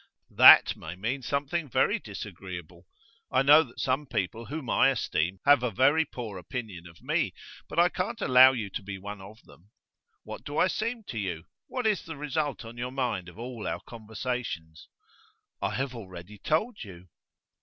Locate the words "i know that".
3.31-3.79